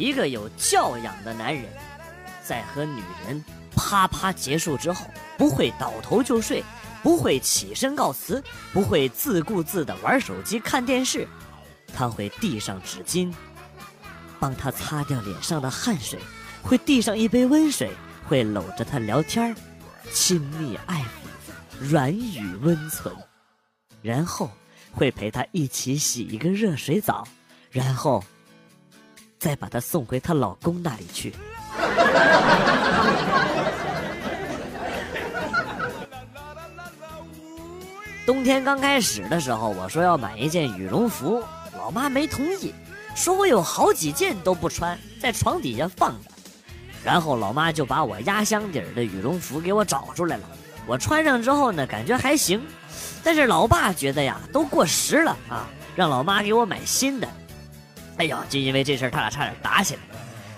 [0.00, 1.66] 一个有教养的男人，
[2.42, 3.44] 在和女人
[3.76, 5.04] 啪啪结束之后，
[5.36, 6.64] 不会倒头就睡，
[7.02, 8.42] 不会起身告辞，
[8.72, 11.28] 不会自顾自的玩手机看电视，
[11.94, 13.30] 他会递上纸巾，
[14.38, 16.18] 帮他擦掉脸上的汗水，
[16.62, 17.90] 会递上一杯温水，
[18.26, 19.54] 会搂着他聊天
[20.14, 23.14] 亲密爱抚，软语温存，
[24.00, 24.50] 然后
[24.92, 27.28] 会陪他一起洗一个热水澡，
[27.70, 28.24] 然后。
[29.40, 31.34] 再把她送回她老公那里去。
[38.26, 41.42] 冬天刚开始的时候，我说要买一件羽绒服，
[41.76, 42.72] 老妈没同意，
[43.16, 46.30] 说我有好几件都不穿，在床底下放着。
[47.02, 50.42] 然后老妈就把我压箱底儿的羽绒服给我找出来了。
[50.86, 52.62] 我穿上之后呢，感觉还行，
[53.24, 57.26] 但是老爸觉得呀，都过时了啊，让老妈给我买新的。
[58.20, 60.00] 哎呦，就因为这事儿，他俩差点打起来。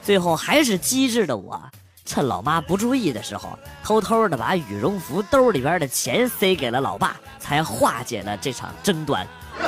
[0.03, 1.63] 最后还是机智的我，
[2.05, 9.25] 趁老妈不注意的时候，偷偷的把羽绒服兜里边的钱塞给了老爸，才化解了这场争端。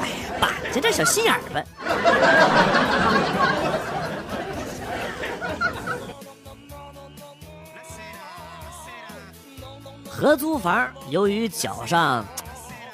[0.00, 1.62] 哎呀，爸，这点小心眼儿吧。
[10.08, 12.26] 合租房，由于脚上。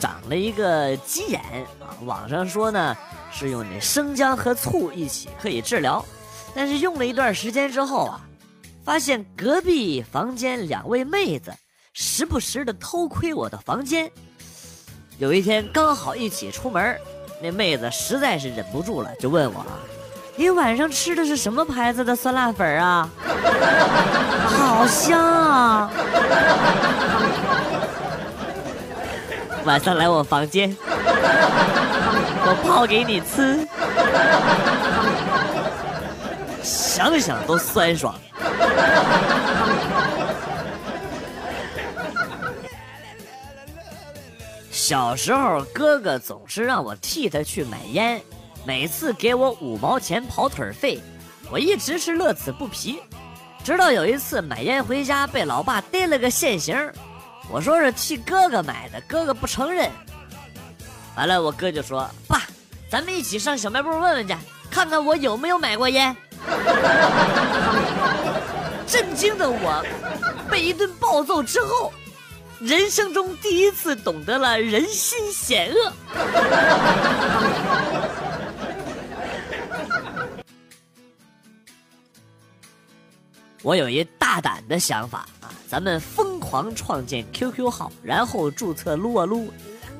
[0.07, 1.41] 长了一个鸡眼
[1.81, 1.91] 啊！
[2.05, 2.97] 网上说呢
[3.33, 6.05] 是用那生姜和醋一起可以治疗，
[6.55, 8.21] 但是用了一段时间之后啊，
[8.85, 11.53] 发现隔壁房间两位妹子
[11.93, 14.09] 时不时的偷窥我的房间。
[15.19, 16.97] 有一天刚好一起出门，
[17.43, 19.67] 那妹子实在是忍不住了，就问我
[20.39, 23.11] ：“你晚上吃的是什么牌子的酸辣粉啊？
[24.47, 25.91] 好香啊！”
[29.67, 33.67] 晚上来我房间，我泡给你吃，
[36.63, 38.15] 想想都酸爽。
[44.71, 48.23] 小时候，哥哥总是让我替他去买烟，
[48.65, 51.03] 每次给我五毛钱跑腿费，
[51.51, 53.01] 我一直是乐此不疲。
[53.65, 56.77] 直到有一次买烟回家，被老爸逮了个现行。
[57.49, 59.89] 我说是替哥哥买的，哥哥不承认。
[61.17, 62.43] 完了，我哥就说：“爸，
[62.91, 64.37] 咱们一起上小卖部问问去，
[64.71, 66.15] 看看我有没有买过烟。”
[68.87, 69.83] 震惊的我，
[70.51, 71.93] 被一顿暴揍之后，
[72.61, 75.93] 人生中第一次懂得了人心险恶。
[83.67, 89.53] 我有一大胆的想法啊，咱们疯狂创建 QQ 号，然后注册撸啊撸，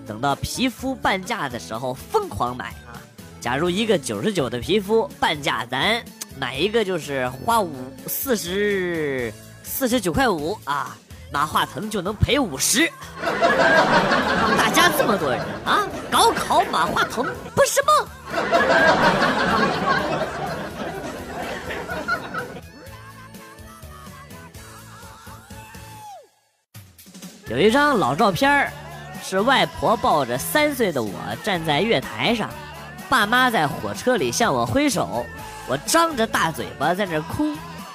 [0.07, 2.95] 等到皮肤半价的时候疯狂买啊。
[3.41, 6.01] 假如一个九十九的皮肤半价，咱
[6.39, 7.75] 买一个就是花五
[8.07, 9.35] 四十
[9.65, 10.97] 四十九块五啊，
[11.33, 12.89] 马化腾就能赔五十。
[14.57, 18.07] 大家这么多人啊，高考马化腾不是梦。
[27.49, 28.69] 有一张老照片
[29.23, 31.13] 是外婆抱着三岁的我
[31.45, 32.51] 站在月台上，
[33.09, 35.25] 爸妈在火车里向我挥手，
[35.69, 37.55] 我张着大嘴巴在那哭，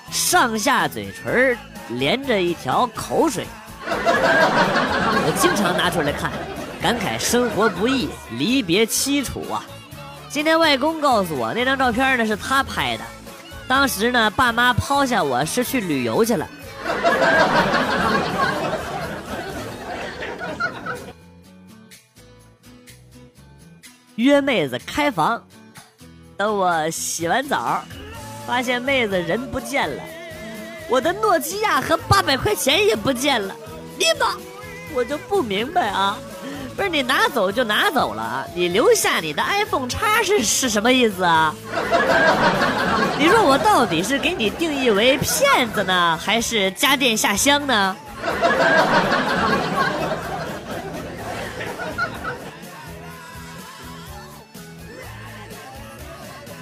[0.09, 1.57] 上下嘴唇
[1.89, 3.45] 连着一条口水。
[3.85, 6.31] 我经常拿出来看，
[6.81, 9.65] 感慨生活不易，离别凄楚啊。
[10.29, 13.03] 今天外公告诉我，那张照片呢是他拍的，
[13.67, 16.47] 当时呢爸妈抛下我是去旅游去了。
[24.15, 25.41] 约妹子开房，
[26.37, 27.81] 等我洗完澡，
[28.45, 30.03] 发现妹子人不见了，
[30.89, 33.55] 我的诺基亚和八百块钱也不见了。
[33.97, 34.35] 你妈，
[34.93, 36.17] 我就不明白啊，
[36.75, 41.55] 不是你拿走就拿走了，你留下你的 iPhone 叉是是什么意思啊？
[43.17, 47.95] 你说我到底是给你定义为骗子呢，还是家电下乡呢？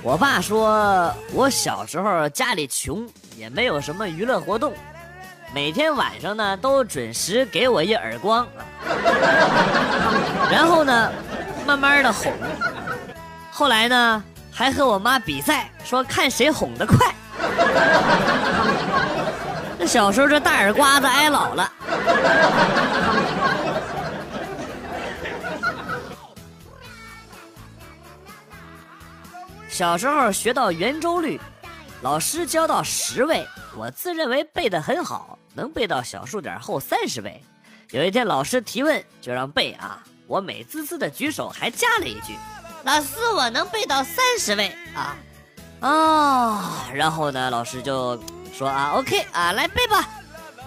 [0.10, 3.08] 我爸说，我小时候家里穷，
[3.38, 4.74] 也没有什么娱乐活动，
[5.54, 8.48] 每天晚上呢都准时给我一耳光，
[10.50, 11.12] 然后呢，
[11.64, 12.34] 慢慢的哄，
[13.52, 17.14] 后来呢还和我妈比赛，说看谁哄得快。
[19.78, 21.72] 那小时候这大耳刮子挨老了。
[29.80, 31.40] 小时候学到圆周率，
[32.02, 33.48] 老师教到十位，
[33.78, 37.42] 我自认为背得很好，能背到小数点后三十位。
[37.92, 42.36] 有一天老师提问，就让背啊，我美滋滋的举手，还加了一句
[42.84, 45.16] ：“老师，我能背到三十位啊。”
[45.80, 46.62] 哦，
[46.94, 48.22] 然后呢，老师就
[48.54, 50.06] 说啊，OK 啊，来背吧。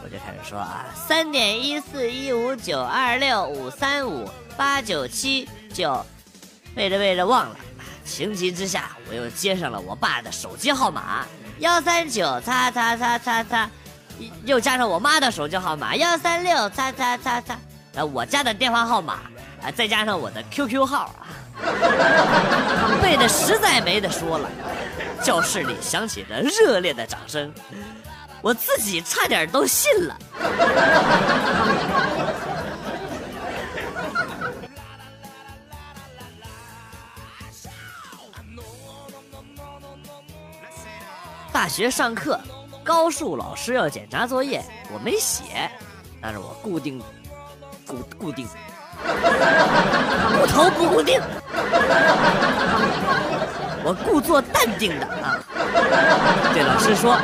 [0.02, 4.26] 我就开始说啊，三点一四一五九二六五三五
[4.56, 6.02] 八九七九，
[6.74, 7.56] 背着背着忘了，
[8.04, 11.24] 情急之下我又接上了我爸的手机号码
[11.58, 13.68] 幺三九叉叉叉叉叉，
[14.44, 17.56] 又加上我妈的手机号码幺三六叉叉叉叉，
[17.92, 19.14] 然后我家的电话号码
[19.62, 21.26] 啊，再加上我的 QQ 号啊，
[23.00, 24.50] 背的实在没得说了。
[25.22, 27.52] 教室里响起了热烈的掌声，
[28.40, 30.18] 我自己差点都信了。
[41.62, 42.40] 大学上课，
[42.82, 44.60] 高数老师要检查作业，
[44.92, 45.70] 我没写，
[46.20, 47.00] 但是我固定，
[47.86, 48.48] 固固定，
[50.40, 51.20] 不头不固定。
[53.84, 55.38] 我故作淡定的啊，
[56.52, 57.16] 对老师说：“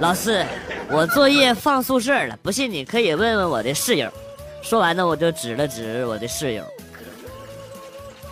[0.00, 0.44] 老师，
[0.90, 4.12] 我作业放宿舍了，不信你可以问问我的室友。”
[4.60, 6.62] 说完呢，我就指了指我的室友。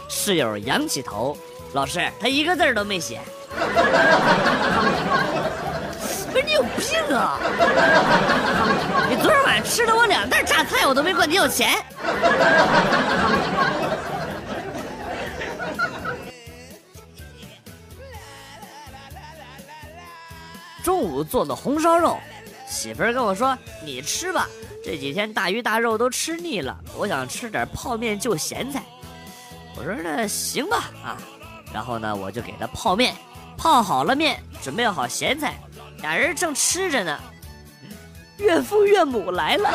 [0.06, 1.34] 室友仰起头
[1.72, 3.18] ：“老师，他一个字都没写。”
[6.58, 7.38] 有病啊！
[9.08, 11.78] 你昨天晚上吃了我两袋榨菜，我都没管你要钱。
[20.82, 22.18] 中午做的红烧肉，
[22.68, 24.48] 媳妇儿跟我说：“你吃吧，
[24.84, 28.82] 这几天大鱼大肉都吃腻了，我想吃点泡面就咸菜。”
[29.78, 31.16] 我说：“那行吧，啊。”
[31.72, 33.14] 然后呢，我就给他泡面，
[33.56, 35.54] 泡好了面，准备好咸菜，
[36.00, 37.18] 俩人正吃着呢，
[38.38, 39.68] 岳父岳母来了。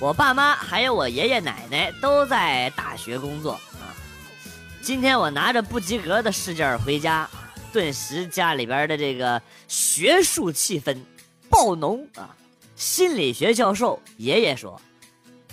[0.00, 3.90] 我爸妈还有我爷爷奶奶都在大学工作啊。
[4.80, 7.28] 今天我拿着不及格的试卷回家，
[7.72, 10.96] 顿时家里边的这个学术气氛
[11.50, 12.30] 爆浓啊。
[12.76, 14.80] 心理学教授爷爷说：“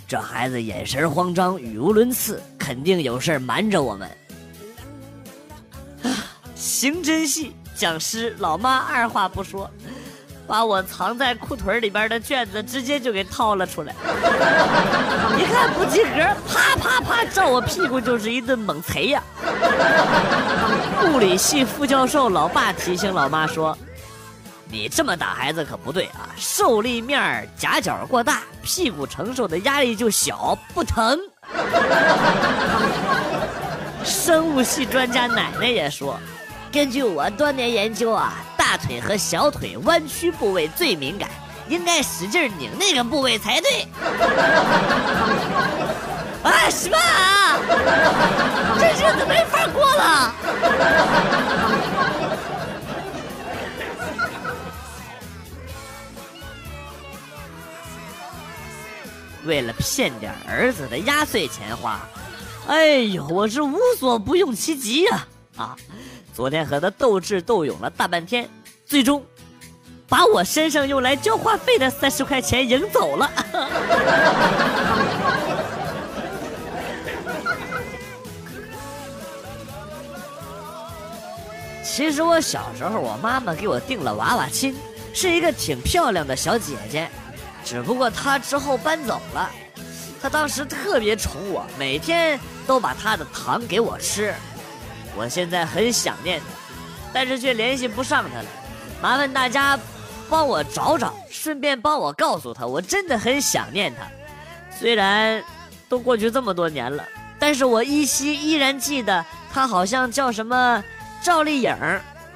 [0.08, 4.08] 这孩子眼神慌张，语无伦次，肯定有事瞒着我们。”
[6.04, 6.10] 啊，
[6.54, 9.70] 刑侦系讲师老妈二话不说。
[10.48, 13.92] 把我藏在裤腿里边的卷子直接就给掏了出来，
[15.36, 19.20] 一看不及格，啪啪啪照我屁股就是一顿猛捶呀！
[21.12, 23.76] 物理系副教授老爸提醒老妈说
[24.68, 31.18] ：“你这么打孩子可不对啊，受力面夹角过大，屁股承受的压力就小，不疼。
[34.04, 36.18] ”生物系专家奶奶也说
[36.72, 38.34] ：“根据我多年研究啊。”
[38.66, 41.30] 大腿和小腿弯曲部位最敏感，
[41.68, 43.86] 应该使劲拧那个部位才对。
[46.42, 47.58] 啊什么啊？
[48.80, 50.34] 这日子没法过了。
[59.46, 62.00] 为了骗点儿子的压岁钱花，
[62.66, 65.26] 哎呦，我是无所不用其极呀！
[65.56, 65.76] 啊。
[66.34, 68.46] 昨天和他斗智斗勇了大半天，
[68.84, 69.24] 最终
[70.06, 73.30] 把我身上用来交话费的三十块钱赢走了。
[81.82, 84.76] 其实我小时候，我妈妈给我订了娃娃亲，
[85.14, 87.08] 是一个挺漂亮的小姐姐，
[87.66, 89.50] 只不过他之后搬走了。
[90.22, 94.32] 他当时特别宠我，每天都把他的糖给我吃。
[95.16, 96.46] 我现在很想念他，
[97.12, 98.46] 但是却联系不上他了。
[99.02, 99.78] 麻烦大家
[100.30, 104.06] 帮我找找，顺便帮我告诉他，我真的很想念他。
[104.70, 105.42] 虽然
[105.88, 107.04] 都过去这么多年了，
[107.38, 110.82] 但是我依稀依然记得他好像叫什么
[111.20, 111.76] 赵丽颖。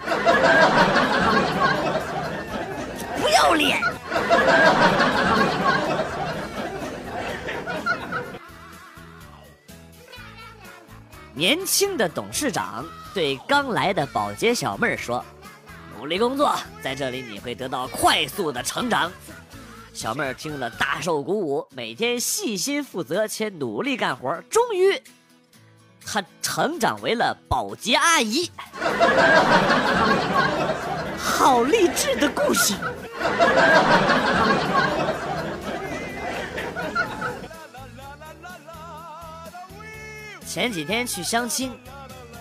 [3.21, 3.81] 不要脸！
[11.35, 15.25] 年轻的董事长对刚来的保洁小妹儿说
[15.99, 19.11] ：“努力工作，在这里你会得到快速的成长。”
[19.95, 25.01] 小妹儿听了大受鼓舞，每天细心负责且努力干活，终于，
[26.05, 28.51] 她成长为了保洁阿姨。
[31.19, 32.75] 好励志的故事！
[40.47, 41.73] 前几天去相亲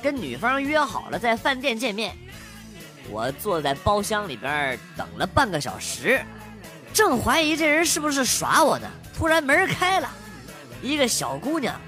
[0.01, 2.15] 跟女方约好了在饭店见面
[3.09, 6.19] 我坐在包厢里边等了半个小时
[6.91, 8.87] 正怀疑这人是不是耍我呢？
[9.15, 10.09] 突然门开了
[10.81, 11.79] 一个小姑娘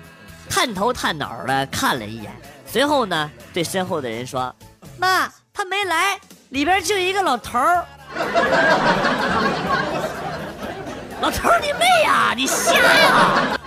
[0.50, 2.32] 探头探脑的看了一眼
[2.68, 4.54] 随后呢对身后的人说
[5.00, 7.86] 妈他没来里边就一个老头儿。
[11.22, 12.34] 老头儿，你妹呀！
[12.36, 13.58] 你瞎呀！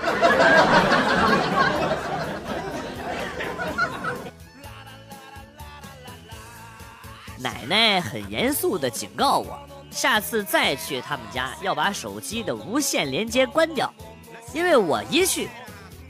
[7.38, 9.56] 奶奶很严肃的警告我，
[9.90, 13.92] 下次再去他们家要把手机的无线连接关掉，
[14.52, 15.48] 因为我一去，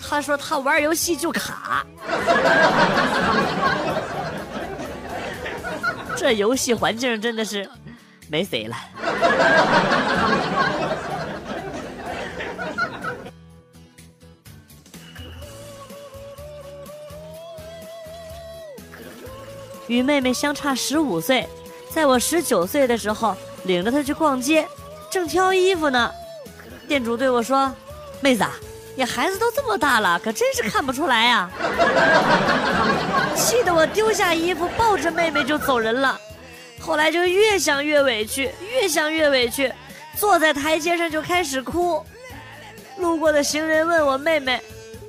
[0.00, 1.84] 他说他玩游戏就卡。
[6.16, 7.68] 这游戏环境真的是
[8.28, 8.76] 没谁了。
[19.86, 21.46] 与妹妹相差十五岁，
[21.90, 24.66] 在我十九岁的时候，领着她去逛街，
[25.10, 26.10] 正挑衣服呢，
[26.88, 27.70] 店主对我说
[28.22, 28.42] ：“妹子，
[28.96, 31.50] 你孩子都这么大了，可真是看不出来呀！”
[33.36, 36.18] 气得我丢下衣服，抱着妹妹就走人了。
[36.84, 39.72] 后来就越想越委屈，越想越委屈，
[40.18, 42.04] 坐在台阶上就开始哭。
[42.98, 44.62] 路过的行人问我妹妹：“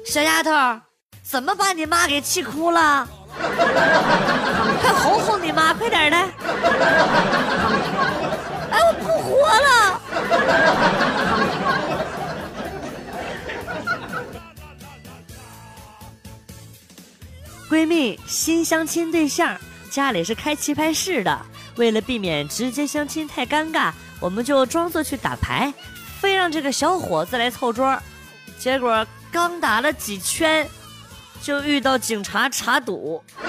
[0.08, 0.52] 小丫头，
[1.22, 3.06] 怎么把你妈给气哭了？”
[4.82, 6.18] 快哄哄你妈，快点的！
[8.72, 10.00] 哎，我不活了！
[17.70, 19.60] 闺蜜新相亲对象，
[19.92, 21.38] 家里是开棋牌室的。
[21.76, 25.72] 为了避免直接相亲太尴尬，我们就装作去打牌，
[26.20, 28.00] 非让这个小伙子来凑桌。
[28.58, 30.68] 结果刚打了几圈。
[31.42, 33.24] 就遇到警察查赌，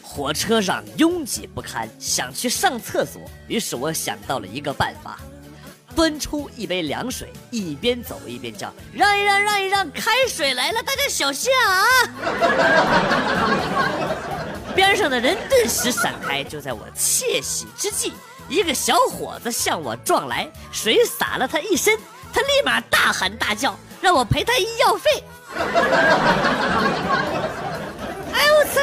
[0.00, 5.20] 火车上拥挤不堪，想去上厕所，于是我想到了一个办法，
[5.96, 11.86] 端出一杯凉水，一边走一边叫：“让一让，让一让，开水来了，大家小心啊！”
[14.76, 18.12] 边上的人顿时闪开，就在我窃喜之际。
[18.46, 21.98] 一个小伙子向我撞来，水洒了他一身，
[22.30, 25.24] 他立马大喊大叫，让我赔他医药费。
[28.34, 28.82] 哎我操！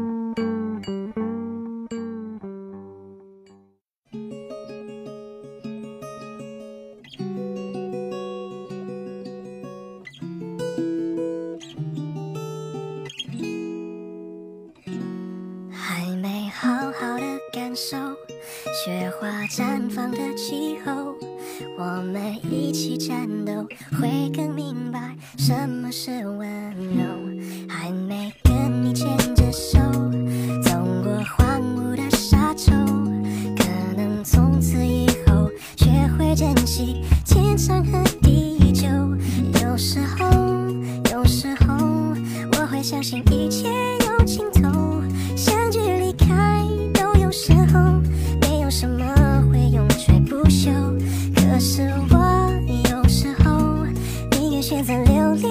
[22.61, 23.67] 一起战斗，
[23.99, 27.03] 会更明白什么是温柔。
[27.67, 29.79] 还没跟你牵着手，
[30.63, 30.71] 走
[31.03, 32.71] 过荒芜的沙丘，
[33.57, 33.65] 可
[33.97, 38.87] 能从此以后学会珍惜天长和地久。
[39.61, 40.25] 有时候，
[41.11, 41.75] 有时候，
[42.53, 43.23] 我会相信
[54.71, 55.50] 宁愿选择